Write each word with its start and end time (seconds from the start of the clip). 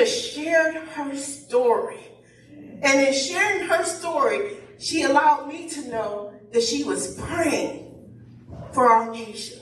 just 0.00 0.32
shared 0.34 0.76
her 0.76 1.14
story. 1.14 2.00
And 2.82 3.06
in 3.06 3.12
sharing 3.12 3.68
her 3.68 3.84
story, 3.84 4.56
she 4.78 5.02
allowed 5.02 5.46
me 5.46 5.68
to 5.68 5.88
know 5.88 6.32
that 6.52 6.62
she 6.62 6.84
was 6.84 7.20
praying 7.20 7.94
for 8.72 8.88
our 8.88 9.10
nation. 9.12 9.60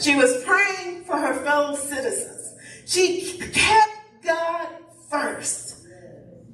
She 0.00 0.14
was 0.14 0.44
praying 0.44 1.04
for 1.04 1.16
her 1.16 1.34
fellow 1.42 1.74
citizens. 1.74 2.54
She 2.86 3.36
kept 3.38 3.90
God 4.24 4.68
first. 5.10 5.86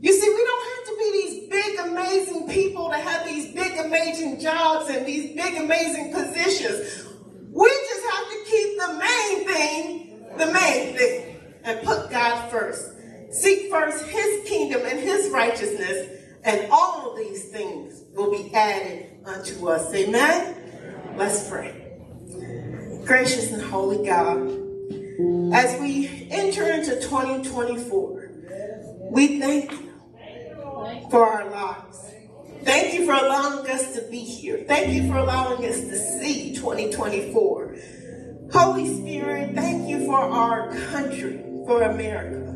You 0.01 0.13
see, 0.13 0.29
we 0.29 0.45
don't 0.45 0.77
have 0.77 0.85
to 0.87 0.97
be 0.99 1.11
these 1.13 1.51
big, 1.51 1.79
amazing 1.81 2.49
people 2.49 2.89
to 2.89 2.97
have 2.97 3.27
these 3.27 3.55
big, 3.55 3.79
amazing 3.85 4.41
jobs 4.41 4.89
and 4.89 5.05
these 5.05 5.37
big, 5.37 5.61
amazing 5.61 6.15
positions. 6.15 7.05
We 7.53 7.69
just 7.69 8.07
have 8.13 8.29
to 8.31 8.45
keep 8.47 8.79
the 8.79 8.93
main 8.95 9.47
thing 9.47 9.99
the 10.39 10.47
main 10.53 10.97
thing 10.97 11.28
and 11.69 11.87
put 11.87 12.11
God 12.11 12.51
first. 12.51 12.93
Seek 13.31 13.71
first 13.71 14.07
his 14.07 14.49
kingdom 14.49 14.81
and 14.87 14.99
his 14.99 15.31
righteousness, 15.31 16.09
and 16.45 16.67
all 16.73 17.15
these 17.15 17.51
things 17.51 18.05
will 18.15 18.31
be 18.31 18.55
added 18.55 19.11
unto 19.27 19.69
us. 19.69 19.93
Amen? 19.95 20.57
Let's 21.17 21.49
pray. 21.49 21.75
Gracious 23.05 23.53
and 23.53 23.63
holy 23.63 24.07
God, 24.07 24.49
as 25.53 25.79
we 25.81 26.29
enter 26.31 26.73
into 26.73 27.01
2024, 27.01 28.31
we 29.11 29.41
thank 29.41 29.71
you 29.73 29.93
for 31.11 31.27
our 31.27 31.51
lives. 31.51 31.99
Thank 32.63 32.95
you 32.95 33.05
for 33.07 33.13
allowing 33.13 33.69
us 33.71 33.95
to 33.95 34.03
be 34.11 34.19
here. 34.19 34.65
Thank 34.67 34.93
you 34.93 35.09
for 35.09 35.19
allowing 35.19 35.65
us 35.65 35.81
to 35.81 35.97
see 35.97 36.55
2024. 36.55 37.77
Holy 38.53 38.87
Spirit, 38.97 39.55
thank 39.55 39.89
you 39.89 40.07
for 40.07 40.19
our 40.19 40.75
country, 40.91 41.43
for 41.69 41.83
America. 41.83 42.47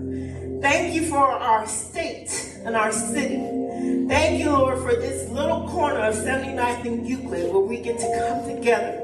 Thank 0.62 0.94
you 0.94 1.06
for 1.06 1.18
our 1.18 1.66
state 1.66 2.56
and 2.64 2.74
our 2.74 2.90
city. 2.90 4.08
Thank 4.08 4.42
you, 4.42 4.50
Lord, 4.50 4.78
for 4.78 4.94
this 4.94 5.28
little 5.28 5.68
corner 5.68 6.00
of 6.00 6.14
79th 6.14 6.86
and 6.86 7.06
Euclid 7.06 7.52
where 7.52 7.62
we 7.62 7.82
get 7.82 7.98
to 7.98 8.18
come 8.18 8.56
together 8.56 9.02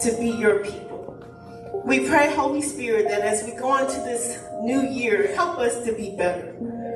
to 0.00 0.16
be 0.18 0.30
your 0.30 0.60
people. 0.60 1.82
We 1.84 2.08
pray, 2.08 2.34
Holy 2.34 2.62
Spirit, 2.62 3.08
that 3.08 3.20
as 3.20 3.44
we 3.44 3.52
go 3.52 3.76
into 3.76 4.00
this 4.00 4.42
new 4.62 4.88
year, 4.88 5.34
help 5.34 5.58
us 5.58 5.84
to 5.84 5.92
be 5.92 6.16
better. 6.16 6.54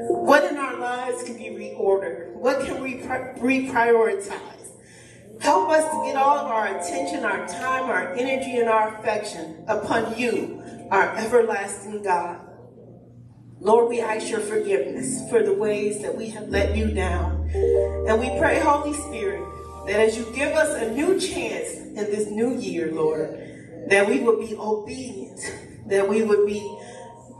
What 0.08 0.44
in 0.50 0.56
our 0.56 0.78
lives 0.78 1.24
can 1.24 1.36
be 1.36 1.50
reordered? 1.50 2.32
What 2.36 2.64
can 2.64 2.82
we 2.82 2.94
reprioritize? 2.94 4.56
Help 5.40 5.68
us 5.68 5.84
to 5.84 6.02
get 6.06 6.16
all 6.16 6.38
of 6.38 6.46
our 6.46 6.68
attention, 6.68 7.22
our 7.22 7.46
time, 7.46 7.90
our 7.90 8.14
energy, 8.14 8.56
and 8.56 8.70
our 8.70 8.96
affection 8.96 9.62
upon 9.68 10.16
you, 10.18 10.62
our 10.90 11.14
everlasting 11.16 12.02
God. 12.02 12.45
Lord, 13.60 13.88
we 13.88 14.00
ask 14.00 14.28
your 14.28 14.40
forgiveness 14.40 15.28
for 15.30 15.42
the 15.42 15.54
ways 15.54 16.02
that 16.02 16.14
we 16.14 16.28
have 16.30 16.48
let 16.48 16.76
you 16.76 16.90
down. 16.90 17.50
And 18.06 18.20
we 18.20 18.28
pray, 18.38 18.60
Holy 18.60 18.92
Spirit, 18.92 19.42
that 19.86 19.98
as 19.98 20.16
you 20.16 20.30
give 20.34 20.52
us 20.52 20.82
a 20.82 20.92
new 20.92 21.18
chance 21.18 21.74
in 21.74 21.94
this 21.94 22.28
new 22.28 22.58
year, 22.58 22.92
Lord, 22.92 23.30
that 23.88 24.06
we 24.06 24.20
would 24.20 24.40
be 24.40 24.54
obedient, 24.56 25.40
that 25.86 26.06
we 26.06 26.22
would 26.22 26.46
be 26.46 26.60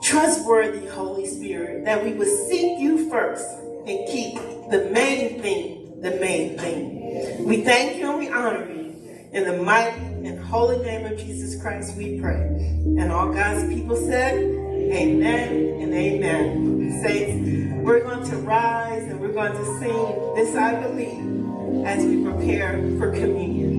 trustworthy, 0.03 0.87
Holy 0.87 1.27
Spirit, 1.27 1.85
that 1.85 2.03
we 2.03 2.15
would 2.15 2.29
seek 2.49 2.79
you 2.79 3.11
first 3.11 3.47
and 3.87 4.09
keep 4.09 4.37
the 4.71 4.89
main 4.93 5.43
thing, 5.43 6.01
the 6.01 6.13
main 6.13 6.57
thing. 6.57 7.45
We 7.45 7.63
thank 7.63 7.99
you 7.99 8.09
and 8.09 8.19
we 8.19 8.29
honor 8.31 8.71
you. 8.73 8.87
In 9.33 9.45
the 9.45 9.63
mighty 9.63 10.01
and 10.27 10.41
holy 10.41 10.79
name 10.79 11.05
of 11.05 11.19
Jesus 11.19 11.61
Christ, 11.61 11.95
we 11.97 12.19
pray. 12.19 12.41
And 12.41 13.13
all 13.13 13.33
God's 13.35 13.69
people 13.69 13.97
said, 13.97 14.39
Amen 14.77 15.81
and 15.81 15.95
amen. 15.95 17.01
Saints, 17.03 17.75
we're 17.83 18.05
going 18.05 18.29
to 18.29 18.37
rise 18.37 19.05
and 19.05 19.19
we're 19.19 19.33
going 19.33 19.53
to 19.53 19.79
sing 19.79 20.35
this 20.35 20.55
I 20.55 20.81
believe 20.83 21.87
as 21.87 22.05
we 22.05 22.23
prepare 22.23 22.73
for 22.99 23.11
communion. 23.11 23.76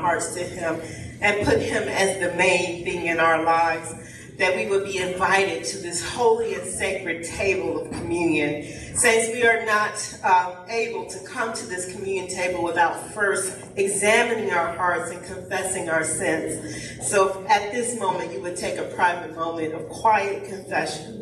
Hearts 0.00 0.34
to 0.34 0.40
Him 0.40 0.80
and 1.20 1.46
put 1.46 1.60
Him 1.60 1.84
as 1.88 2.18
the 2.18 2.36
main 2.36 2.84
thing 2.84 3.06
in 3.06 3.20
our 3.20 3.44
lives, 3.44 3.94
that 4.38 4.56
we 4.56 4.66
would 4.66 4.84
be 4.84 4.98
invited 4.98 5.64
to 5.64 5.78
this 5.78 6.04
holy 6.04 6.54
and 6.54 6.66
sacred 6.66 7.24
table 7.24 7.80
of 7.80 7.92
communion. 7.92 8.64
Saints, 8.96 9.28
we 9.32 9.46
are 9.46 9.64
not 9.64 10.18
uh, 10.24 10.64
able 10.68 11.06
to 11.06 11.18
come 11.20 11.54
to 11.54 11.66
this 11.66 11.94
communion 11.94 12.28
table 12.28 12.64
without 12.64 13.12
first 13.12 13.56
examining 13.76 14.50
our 14.50 14.74
hearts 14.76 15.12
and 15.12 15.24
confessing 15.24 15.88
our 15.88 16.04
sins. 16.04 17.08
So 17.08 17.46
at 17.48 17.72
this 17.72 17.98
moment, 17.98 18.32
you 18.32 18.40
would 18.42 18.56
take 18.56 18.78
a 18.78 18.84
private 18.94 19.34
moment 19.36 19.74
of 19.74 19.88
quiet 19.88 20.48
confession. 20.48 21.21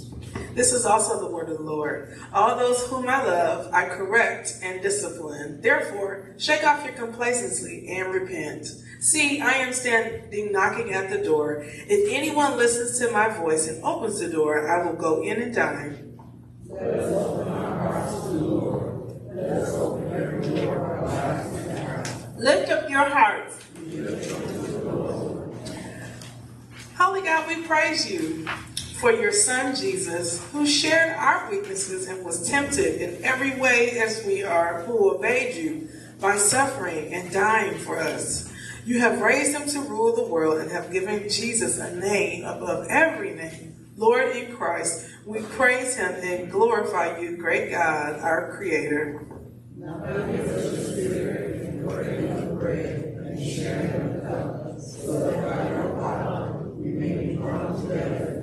This 0.53 0.73
is 0.73 0.85
also 0.85 1.19
the 1.19 1.33
word 1.33 1.49
of 1.49 1.57
the 1.57 1.63
Lord. 1.63 2.19
All 2.33 2.57
those 2.57 2.85
whom 2.87 3.07
I 3.07 3.23
love, 3.23 3.73
I 3.73 3.85
correct 3.85 4.57
and 4.61 4.81
discipline. 4.81 5.61
Therefore, 5.61 6.35
shake 6.37 6.65
off 6.65 6.83
your 6.83 6.93
complacency 6.93 7.87
and 7.89 8.13
repent. 8.13 8.67
See, 8.99 9.41
I 9.41 9.53
am 9.53 9.73
standing 9.73 10.51
knocking 10.51 10.93
at 10.93 11.09
the 11.09 11.19
door. 11.19 11.63
If 11.65 12.11
anyone 12.11 12.57
listens 12.57 12.99
to 12.99 13.11
my 13.11 13.29
voice 13.29 13.67
and 13.67 13.83
opens 13.83 14.19
the 14.19 14.29
door, 14.29 14.69
I 14.69 14.85
will 14.85 14.95
go 14.95 15.23
in 15.23 15.41
and 15.41 15.55
dine. 15.55 16.17
Lift 22.37 22.71
up 22.71 22.89
your 22.89 23.05
hearts. 23.05 23.57
Holy 26.97 27.21
God, 27.21 27.47
we 27.47 27.63
praise 27.63 28.11
you 28.11 28.47
for 29.01 29.11
your 29.11 29.31
son 29.31 29.75
Jesus, 29.75 30.45
who 30.51 30.67
shared 30.67 31.17
our 31.17 31.49
weaknesses 31.49 32.07
and 32.07 32.23
was 32.23 32.47
tempted 32.47 33.01
in 33.01 33.25
every 33.25 33.59
way 33.59 33.99
as 33.99 34.23
we 34.27 34.43
are, 34.43 34.83
who 34.83 35.15
obeyed 35.15 35.55
you 35.55 35.89
by 36.19 36.37
suffering 36.37 37.11
and 37.11 37.33
dying 37.33 37.79
for 37.79 37.97
us. 37.97 38.53
You 38.85 38.99
have 38.99 39.19
raised 39.19 39.55
him 39.55 39.67
to 39.69 39.89
rule 39.89 40.15
the 40.15 40.27
world 40.27 40.59
and 40.59 40.69
have 40.69 40.91
given 40.91 41.27
Jesus 41.29 41.79
a 41.79 41.95
name 41.95 42.45
above 42.45 42.85
every 42.91 43.33
name. 43.33 43.75
Lord 43.97 44.35
in 44.35 44.55
Christ, 44.55 45.09
we 45.25 45.41
praise 45.41 45.95
him 45.95 46.13
and 46.21 46.51
glorify 46.51 47.19
you, 47.19 47.37
great 47.37 47.71
God, 47.71 48.19
our 48.19 48.55
Creator. 48.55 49.25
Now, 49.77 49.97
power 55.99 56.71
we 56.75 56.91
may 56.91 57.25
be 57.25 57.35
drawn 57.35 57.81
together 57.81 58.41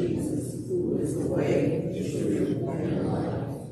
Jesus, 0.00 0.66
who 0.66 0.98
is 0.98 1.14
the 1.18 1.26
way, 1.26 1.90
the 1.92 2.10
truth, 2.10 2.62
and 2.68 2.98
the 2.98 3.02
life. 3.02 3.68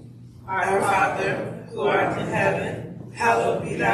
Our 0.46 0.80
Father, 0.80 1.66
who 1.70 1.80
art 1.82 2.18
in 2.18 2.26
heaven, 2.26 3.10
hallowed 3.14 3.64
be 3.64 3.76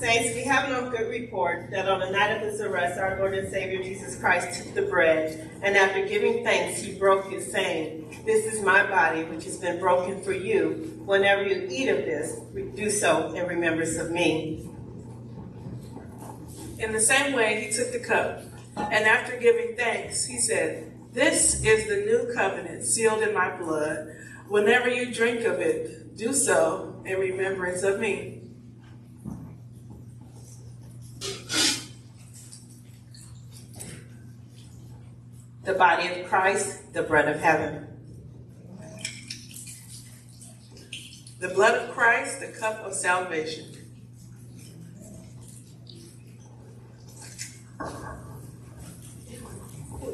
Saints, 0.00 0.34
we 0.34 0.44
have 0.44 0.70
no 0.70 0.90
good 0.90 1.10
report 1.10 1.70
that 1.72 1.86
on 1.86 2.00
the 2.00 2.08
night 2.08 2.34
of 2.34 2.40
his 2.40 2.62
arrest, 2.62 2.98
our 2.98 3.18
Lord 3.18 3.34
and 3.34 3.52
Savior 3.52 3.82
Jesus 3.82 4.18
Christ 4.18 4.64
took 4.64 4.74
the 4.74 4.80
bread, 4.80 5.50
and 5.62 5.76
after 5.76 6.06
giving 6.06 6.42
thanks, 6.42 6.80
he 6.80 6.94
broke 6.94 7.30
it, 7.30 7.42
saying, 7.42 8.22
This 8.24 8.46
is 8.50 8.62
my 8.62 8.82
body, 8.88 9.24
which 9.24 9.44
has 9.44 9.58
been 9.58 9.78
broken 9.78 10.22
for 10.22 10.32
you. 10.32 11.02
Whenever 11.04 11.44
you 11.44 11.68
eat 11.70 11.90
of 11.90 11.98
this, 11.98 12.40
do 12.74 12.88
so 12.88 13.34
in 13.34 13.46
remembrance 13.46 13.98
of 13.98 14.10
me. 14.10 14.66
In 16.78 16.94
the 16.94 17.00
same 17.00 17.34
way, 17.34 17.62
he 17.62 17.70
took 17.70 17.92
the 17.92 18.00
cup, 18.00 18.42
and 18.78 19.04
after 19.04 19.36
giving 19.36 19.76
thanks, 19.76 20.24
he 20.24 20.38
said, 20.38 20.90
This 21.12 21.62
is 21.62 21.88
the 21.88 22.06
new 22.06 22.32
covenant 22.34 22.84
sealed 22.84 23.20
in 23.20 23.34
my 23.34 23.54
blood. 23.54 24.16
Whenever 24.48 24.88
you 24.88 25.12
drink 25.12 25.44
of 25.44 25.60
it, 25.60 26.16
do 26.16 26.32
so 26.32 27.02
in 27.04 27.20
remembrance 27.20 27.82
of 27.82 28.00
me. 28.00 28.39
The 35.70 35.78
body 35.78 36.08
of 36.08 36.28
Christ, 36.28 36.92
the 36.94 37.04
bread 37.04 37.28
of 37.28 37.40
heaven. 37.40 37.86
The 41.38 41.50
blood 41.50 41.76
of 41.76 41.94
Christ, 41.94 42.40
the 42.40 42.48
cup 42.48 42.80
of 42.84 42.92
salvation. 42.92 43.66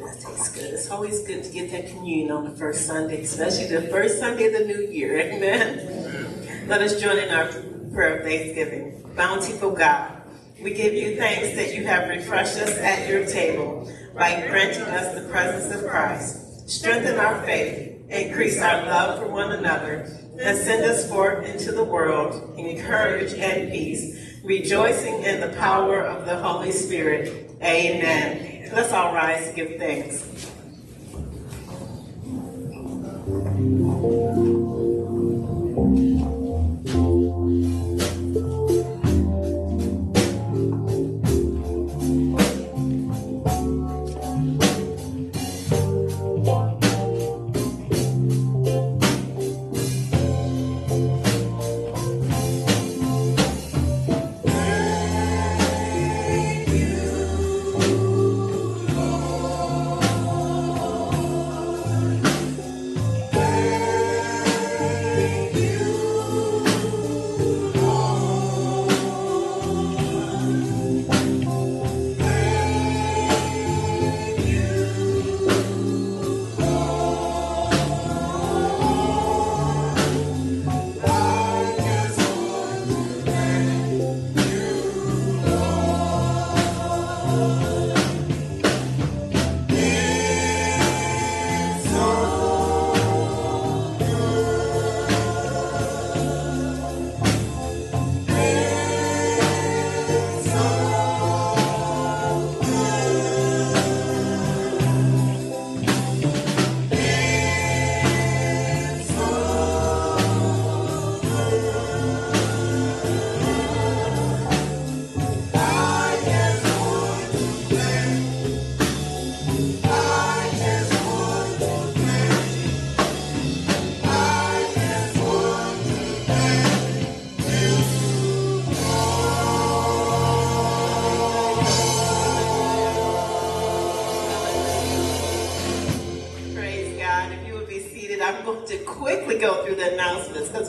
that 0.05 0.21
tastes 0.21 0.51
good. 0.51 0.75
It's 0.75 0.91
always 0.91 1.27
good 1.27 1.43
to 1.43 1.51
get 1.51 1.71
that 1.71 1.89
communion 1.89 2.33
on 2.33 2.45
the 2.45 2.51
first 2.51 2.87
Sunday, 2.87 3.23
especially 3.23 3.69
the 3.69 3.89
first 3.89 4.19
Sunday 4.19 4.49
of 4.49 4.53
the 4.53 4.67
new 4.67 4.87
year. 4.93 5.19
Amen. 5.33 6.69
Let 6.69 6.83
us 6.83 7.01
join 7.01 7.17
in 7.17 7.31
our 7.31 7.49
prayer 7.95 8.19
of 8.19 8.27
thanksgiving. 8.27 9.11
Bountiful 9.17 9.71
God, 9.71 10.21
we 10.61 10.75
give 10.75 10.93
you 10.93 11.17
thanks 11.17 11.57
that 11.57 11.75
you 11.75 11.87
have 11.87 12.11
refreshed 12.11 12.59
us 12.59 12.77
at 12.77 13.09
your 13.09 13.25
table 13.25 13.91
by 14.17 14.47
granting 14.49 14.83
us 14.83 15.15
the 15.15 15.29
presence 15.29 15.75
of 15.75 15.87
Christ. 15.89 16.69
Strengthen 16.71 17.19
our 17.19 17.45
faith, 17.45 18.01
increase 18.09 18.59
our 18.61 18.85
love 18.87 19.19
for 19.19 19.29
one 19.29 19.53
another, 19.53 20.11
and 20.41 20.57
send 20.57 20.85
us 20.85 21.09
forth 21.09 21.47
into 21.47 21.71
the 21.73 21.85
world 21.85 22.55
in 22.59 22.81
courage 22.83 23.35
and 23.35 23.71
peace, 23.71 24.41
rejoicing 24.43 25.23
in 25.23 25.41
the 25.41 25.55
power 25.57 26.03
of 26.03 26.25
the 26.25 26.37
Holy 26.37 26.73
Spirit. 26.73 27.51
Amen. 27.63 28.71
Let's 28.73 28.93
all 28.93 29.15
rise 29.15 29.49
and 29.49 29.57
give 29.57 29.79
thanks. 29.79 30.25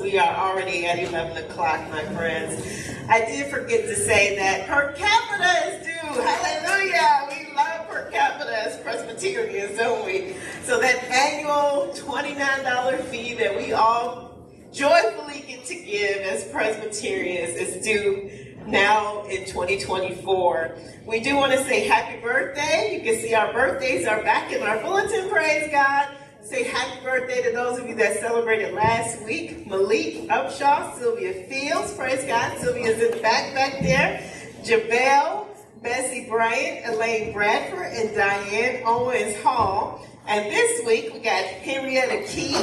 We 0.08 0.18
are 0.18 0.36
already 0.38 0.86
at 0.86 1.00
11 1.00 1.36
o'clock, 1.44 1.82
my 1.90 2.02
friends. 2.16 2.64
I 3.10 3.26
did 3.26 3.52
forget 3.52 3.82
to 3.88 3.94
say 3.94 4.38
that 4.38 4.66
per 4.66 4.94
capita 4.94 5.68
is 5.68 5.86
due. 5.86 6.22
Hallelujah. 6.22 7.28
We 7.30 7.54
love 7.54 7.90
per 7.90 8.10
capita 8.10 8.58
as 8.58 8.78
Presbyterians, 8.80 9.78
don't 9.78 10.06
we? 10.06 10.38
So 10.64 10.80
that 10.80 11.04
annual 11.12 11.94
$29 11.94 13.02
fee 13.08 13.34
that 13.34 13.58
we 13.58 13.74
all 13.74 14.40
joyfully 14.72 15.44
get 15.46 15.66
to 15.66 15.76
give 15.76 16.22
as 16.22 16.46
Presbyterians 16.54 17.58
is 17.58 17.84
due 17.84 18.56
now 18.66 19.26
in 19.26 19.44
2024. 19.44 20.78
We 21.06 21.20
do 21.20 21.36
want 21.36 21.52
to 21.52 21.62
say 21.66 21.86
happy 21.86 22.22
birthday. 22.22 22.98
You 22.98 23.02
can 23.02 23.22
see 23.22 23.34
our 23.34 23.52
birthdays 23.52 24.08
are 24.08 24.24
back 24.24 24.54
in 24.54 24.64
our 24.64 24.82
bulletin, 24.82 25.30
praise 25.30 25.70
God. 25.70 26.16
Say 26.48 26.64
happy 26.64 27.04
birthday 27.04 27.44
to 27.44 27.52
those 27.52 27.78
of 27.78 27.90
you 27.90 27.96
that 27.96 28.22
celebrated 28.22 28.74
last 28.74 29.22
week. 29.26 29.68
Malik 29.68 30.30
Upshaw, 30.30 30.98
Sylvia 30.98 31.44
Fields, 31.44 31.94
praise 31.94 32.24
God. 32.24 32.58
Sylvia's 32.60 33.04
in 33.04 33.12
the 33.12 33.22
back 33.22 33.54
back 33.54 33.82
there. 33.82 34.24
Jabel, 34.64 35.46
Bessie 35.84 36.26
Bryant, 36.30 36.86
Elaine 36.86 37.34
Bradford, 37.34 37.92
and 37.92 38.16
Diane 38.16 38.82
Owens 38.86 39.36
Hall. 39.44 40.08
And 40.26 40.46
this 40.46 40.86
week 40.86 41.14
we 41.14 41.20
got 41.20 41.44
Henrietta 41.44 42.26
Key, 42.30 42.56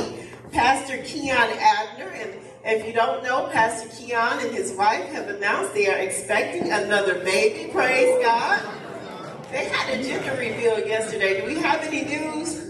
Pastor 0.50 1.02
Keon 1.02 1.36
Abner, 1.36 2.08
and 2.08 2.32
if 2.64 2.86
you 2.86 2.94
don't 2.94 3.22
know, 3.22 3.50
Pastor 3.52 3.90
Keon 3.90 4.38
and 4.38 4.54
his 4.54 4.72
wife 4.72 5.04
have 5.12 5.28
announced 5.28 5.74
they 5.74 5.88
are 5.88 5.98
expecting 5.98 6.72
another 6.72 7.22
baby. 7.22 7.70
Praise 7.70 8.24
God. 8.24 8.62
They 9.50 9.66
had 9.66 10.00
a 10.00 10.02
gender 10.02 10.32
reveal 10.38 10.78
yesterday. 10.86 11.42
Do 11.42 11.46
we 11.46 11.56
have 11.56 11.82
any 11.82 12.02
news? 12.06 12.63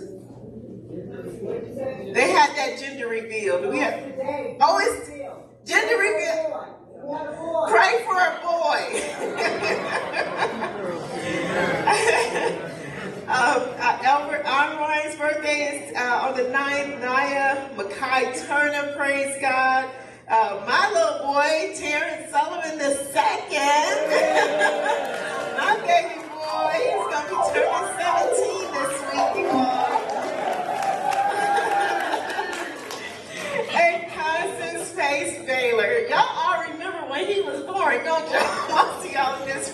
They 2.14 2.30
had 2.30 2.54
that 2.54 2.78
gender 2.78 3.08
reveal. 3.08 3.60
Do 3.60 3.70
we 3.70 3.80
have? 3.80 4.00
Oh, 4.60 4.78
it's 4.80 5.10
gender 5.68 5.98
reveal. 5.98 6.64
Pray 7.68 8.04
for 8.06 8.16
a 8.16 8.38
boy. 8.40 8.80
Um, 13.24 13.62
uh, 13.80 13.98
Albert 14.02 14.44
Onroy's 14.44 15.16
birthday 15.16 15.88
is 15.88 15.96
uh, 15.96 16.28
on 16.28 16.36
the 16.36 16.42
9th. 16.42 17.00
Naya 17.00 17.70
Mackay 17.74 18.34
Turner, 18.46 18.92
praise 18.98 19.34
God. 19.40 19.88
Uh, 20.28 20.62
my 20.66 20.90
little 20.92 21.32
boy, 21.32 21.72
Terrence 21.74 22.30
Sullivan 22.30 22.76
the 22.76 22.94
second. 23.14 24.10
my 25.56 25.80
baby 25.86 26.13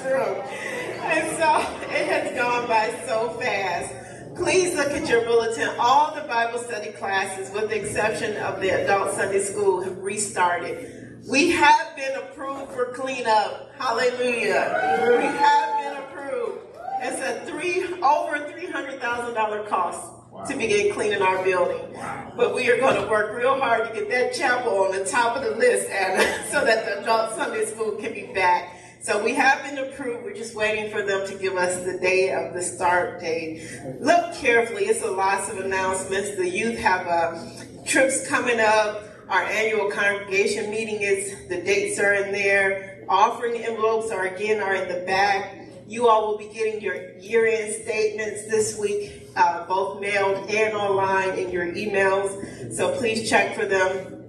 in. 0.06 0.70
And 1.02 1.36
so 1.36 1.58
it 1.90 2.06
has 2.06 2.36
gone 2.36 2.66
by 2.68 2.90
so 3.06 3.30
fast. 3.40 3.94
Please 4.36 4.74
look 4.74 4.88
at 4.88 5.08
your 5.08 5.24
bulletin. 5.24 5.68
All 5.78 6.14
the 6.14 6.22
Bible 6.22 6.60
study 6.60 6.92
classes, 6.92 7.52
with 7.52 7.68
the 7.68 7.76
exception 7.76 8.36
of 8.38 8.60
the 8.60 8.70
adult 8.70 9.12
Sunday 9.12 9.40
school, 9.42 9.82
have 9.82 9.98
restarted. 9.98 11.18
We 11.28 11.50
have 11.50 11.96
been 11.96 12.16
approved 12.16 12.72
for 12.72 12.86
cleanup. 12.86 13.72
Hallelujah. 13.76 15.18
We 15.18 15.24
have 15.24 15.78
been 15.80 16.02
approved. 16.02 16.58
It's 17.02 17.20
a 17.20 17.44
three 17.50 18.00
over 18.02 18.50
three 18.50 18.70
hundred 18.70 19.00
thousand 19.00 19.34
dollar 19.34 19.64
cost 19.64 20.10
wow. 20.30 20.44
to 20.44 20.56
begin 20.56 20.94
cleaning 20.94 21.22
our 21.22 21.42
building. 21.44 21.92
Wow. 21.92 22.32
But 22.36 22.54
we 22.54 22.70
are 22.70 22.78
going 22.78 23.02
to 23.02 23.10
work 23.10 23.36
real 23.36 23.58
hard 23.58 23.88
to 23.88 23.94
get 23.94 24.08
that 24.10 24.32
chapel 24.32 24.84
on 24.84 24.92
the 24.92 25.04
top 25.04 25.36
of 25.36 25.42
the 25.42 25.56
list, 25.56 25.90
and 25.90 26.20
so 26.50 26.64
that 26.64 26.86
the 26.86 27.02
adult 27.02 27.34
Sunday 27.34 27.66
school 27.66 27.92
can 27.92 28.14
be 28.14 28.32
back 28.32 28.79
so 29.02 29.22
we 29.24 29.34
have 29.34 29.62
been 29.62 29.78
approved. 29.78 30.24
We're 30.24 30.34
just 30.34 30.54
waiting 30.54 30.90
for 30.90 31.02
them 31.02 31.26
to 31.26 31.34
give 31.34 31.56
us 31.56 31.84
the 31.84 31.98
day 31.98 32.32
of 32.32 32.52
the 32.52 32.62
start 32.62 33.20
date. 33.20 33.66
Look 33.98 34.34
carefully. 34.34 34.84
It's 34.84 35.02
a 35.02 35.10
lots 35.10 35.48
of 35.48 35.58
announcements. 35.58 36.36
The 36.36 36.48
youth 36.48 36.78
have 36.78 37.06
uh, 37.06 37.84
trips 37.84 38.26
coming 38.28 38.60
up. 38.60 39.04
Our 39.28 39.42
annual 39.42 39.90
congregation 39.90 40.70
meeting 40.70 41.02
is, 41.02 41.48
the 41.48 41.62
dates 41.62 41.98
are 41.98 42.14
in 42.14 42.32
there. 42.32 43.04
Offering 43.08 43.62
envelopes 43.62 44.10
are 44.10 44.26
again 44.26 44.60
are 44.60 44.74
in 44.74 44.88
the 44.88 45.04
back. 45.06 45.56
You 45.86 46.08
all 46.08 46.28
will 46.28 46.38
be 46.38 46.52
getting 46.52 46.80
your 46.80 47.16
year-end 47.18 47.74
statements 47.82 48.46
this 48.48 48.78
week, 48.78 49.28
uh, 49.34 49.66
both 49.66 50.00
mailed 50.00 50.48
and 50.48 50.76
online 50.76 51.38
in 51.38 51.50
your 51.50 51.66
emails. 51.72 52.72
So 52.72 52.96
please 52.96 53.28
check 53.28 53.56
for 53.56 53.66
them. 53.66 54.19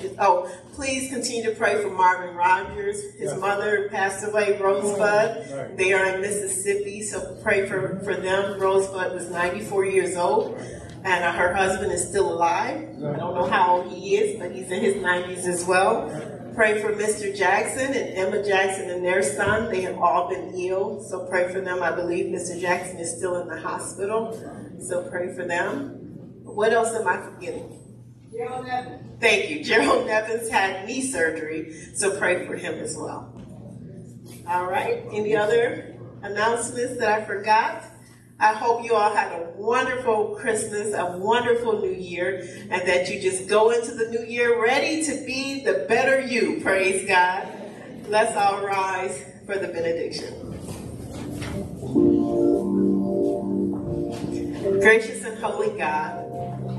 Just, 0.00 0.14
oh, 0.18 0.50
please 0.72 1.10
continue 1.10 1.44
to 1.44 1.56
pray 1.56 1.82
for 1.82 1.90
Marvin 1.90 2.34
Rogers. 2.34 3.02
His 3.14 3.32
yeah. 3.32 3.38
mother 3.38 3.88
passed 3.90 4.26
away, 4.26 4.58
Rosebud. 4.58 4.98
Right. 4.98 5.76
They 5.76 5.92
are 5.92 6.14
in 6.14 6.20
Mississippi, 6.20 7.02
so 7.02 7.38
pray 7.42 7.66
for, 7.66 8.00
for 8.00 8.14
them. 8.14 8.58
Rosebud 8.58 9.12
was 9.12 9.30
94 9.30 9.84
years 9.86 10.16
old, 10.16 10.56
and 11.04 11.24
uh, 11.24 11.32
her 11.32 11.54
husband 11.54 11.92
is 11.92 12.06
still 12.06 12.32
alive. 12.32 12.76
I 12.78 13.16
don't 13.16 13.34
know 13.34 13.48
how 13.48 13.76
old 13.76 13.92
he 13.92 14.16
is, 14.16 14.38
but 14.38 14.52
he's 14.52 14.70
in 14.70 14.80
his 14.80 14.96
90s 14.96 15.46
as 15.46 15.64
well. 15.66 16.08
Pray 16.54 16.80
for 16.80 16.92
Mr. 16.92 17.36
Jackson 17.36 17.92
and 17.92 18.16
Emma 18.16 18.42
Jackson 18.44 18.88
and 18.88 19.04
their 19.04 19.22
son. 19.22 19.70
They 19.72 19.80
have 19.82 19.98
all 19.98 20.28
been 20.28 20.54
ill, 20.54 21.02
so 21.02 21.26
pray 21.26 21.52
for 21.52 21.60
them. 21.60 21.82
I 21.82 21.90
believe 21.90 22.26
Mr. 22.26 22.58
Jackson 22.60 22.98
is 22.98 23.16
still 23.16 23.42
in 23.42 23.48
the 23.48 23.60
hospital, 23.60 24.32
so 24.80 25.08
pray 25.10 25.34
for 25.34 25.44
them. 25.44 26.00
What 26.44 26.72
else 26.72 26.94
am 26.94 27.08
I 27.08 27.20
forgetting? 27.20 27.83
Thank 29.20 29.50
you. 29.50 29.64
Gerald 29.64 30.06
Nevins 30.06 30.50
had 30.50 30.86
knee 30.86 31.02
surgery, 31.02 31.72
so 31.94 32.18
pray 32.18 32.46
for 32.46 32.56
him 32.56 32.74
as 32.74 32.96
well. 32.96 33.32
All 34.48 34.66
right. 34.66 35.04
Any 35.12 35.36
other 35.36 35.94
announcements 36.22 36.98
that 36.98 37.08
I 37.08 37.24
forgot? 37.24 37.84
I 38.40 38.52
hope 38.52 38.84
you 38.84 38.94
all 38.94 39.14
had 39.14 39.32
a 39.32 39.52
wonderful 39.56 40.36
Christmas, 40.40 40.92
a 40.94 41.16
wonderful 41.16 41.80
New 41.80 41.92
Year, 41.92 42.40
and 42.70 42.86
that 42.88 43.08
you 43.08 43.20
just 43.20 43.48
go 43.48 43.70
into 43.70 43.92
the 43.92 44.08
new 44.10 44.24
year 44.24 44.60
ready 44.60 45.04
to 45.04 45.24
be 45.24 45.64
the 45.64 45.86
better 45.88 46.20
you. 46.20 46.60
Praise 46.60 47.06
God. 47.06 47.48
Let's 48.08 48.36
all 48.36 48.66
rise 48.66 49.24
for 49.46 49.56
the 49.56 49.68
benediction. 49.68 50.40
Gracious 54.80 55.24
and 55.24 55.38
holy 55.38 55.78
God, 55.78 56.23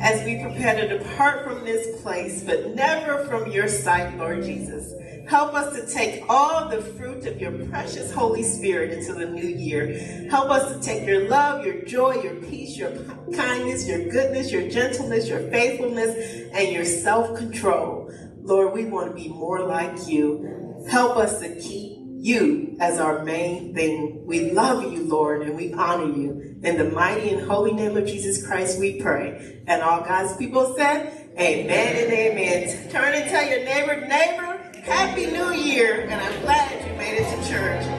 as 0.05 0.24
we 0.24 0.39
prepare 0.39 0.75
to 0.75 1.00
depart 1.00 1.43
from 1.43 1.65
this 1.65 2.00
place, 2.03 2.43
but 2.43 2.75
never 2.75 3.25
from 3.25 3.51
your 3.51 3.67
sight, 3.67 4.15
Lord 4.19 4.43
Jesus. 4.43 4.93
Help 5.27 5.55
us 5.55 5.75
to 5.75 5.91
take 5.91 6.24
all 6.29 6.69
the 6.69 6.79
fruit 6.79 7.25
of 7.25 7.41
your 7.41 7.51
precious 7.69 8.13
Holy 8.13 8.43
Spirit 8.43 8.91
into 8.91 9.15
the 9.15 9.25
new 9.25 9.47
year. 9.47 10.27
Help 10.29 10.51
us 10.51 10.71
to 10.71 10.79
take 10.79 11.07
your 11.07 11.27
love, 11.27 11.65
your 11.65 11.81
joy, 11.85 12.21
your 12.21 12.35
peace, 12.35 12.77
your 12.77 12.91
kindness, 13.35 13.88
your 13.88 14.07
goodness, 14.09 14.51
your 14.51 14.69
gentleness, 14.69 15.27
your 15.27 15.50
faithfulness, 15.50 16.51
and 16.53 16.71
your 16.71 16.85
self 16.85 17.35
control. 17.35 18.12
Lord, 18.43 18.75
we 18.75 18.85
want 18.85 19.09
to 19.09 19.15
be 19.15 19.29
more 19.29 19.65
like 19.65 20.07
you. 20.07 20.85
Help 20.88 21.17
us 21.17 21.39
to 21.39 21.59
keep 21.59 22.04
you 22.25 22.75
as 22.79 23.00
our 23.00 23.24
main 23.24 23.74
thing. 23.75 24.25
We 24.25 24.51
love 24.51 24.91
you, 24.91 25.03
Lord, 25.03 25.44
and 25.44 25.55
we 25.55 25.72
honor 25.74 26.12
you. 26.12 26.58
In 26.63 26.77
the 26.77 26.89
mighty 26.89 27.29
and 27.29 27.48
holy 27.48 27.72
name 27.72 27.96
of 27.96 28.08
Jesus 28.08 28.46
Christ, 28.46 28.79
we 28.79 29.00
pray. 29.00 29.62
And 29.67 29.84
all 29.84 30.01
God's 30.01 30.36
people 30.36 30.74
said, 30.75 31.29
Amen 31.38 32.03
and 32.03 32.12
amen. 32.12 32.89
Turn 32.89 33.13
and 33.13 33.29
tell 33.29 33.48
your 33.48 33.63
neighbor, 33.63 34.08
neighbor, 34.08 34.82
Happy 34.84 35.27
New 35.27 35.51
Year, 35.51 36.01
and 36.01 36.13
I'm 36.13 36.41
glad 36.41 36.88
you 36.88 36.98
made 36.98 37.20
it 37.20 37.44
to 37.44 37.50
church. 37.50 37.94